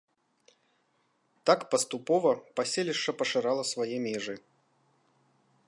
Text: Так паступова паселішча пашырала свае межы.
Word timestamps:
Так 1.49 1.59
паступова 1.73 2.31
паселішча 2.59 3.11
пашырала 3.21 3.63
свае 3.73 3.97
межы. 4.07 4.35